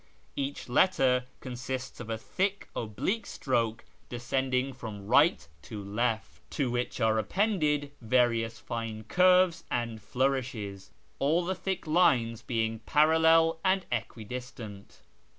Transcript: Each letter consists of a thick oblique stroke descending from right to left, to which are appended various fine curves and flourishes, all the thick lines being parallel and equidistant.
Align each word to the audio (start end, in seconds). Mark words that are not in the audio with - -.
Each 0.35 0.67
letter 0.67 1.25
consists 1.41 1.99
of 1.99 2.09
a 2.09 2.17
thick 2.17 2.67
oblique 2.75 3.27
stroke 3.27 3.85
descending 4.09 4.73
from 4.73 5.05
right 5.05 5.47
to 5.61 5.83
left, 5.83 6.41
to 6.53 6.71
which 6.71 6.99
are 6.99 7.19
appended 7.19 7.91
various 8.01 8.57
fine 8.57 9.03
curves 9.03 9.63
and 9.69 10.01
flourishes, 10.01 10.89
all 11.19 11.45
the 11.45 11.53
thick 11.53 11.85
lines 11.85 12.41
being 12.41 12.79
parallel 12.79 13.59
and 13.63 13.85
equidistant. 13.91 15.03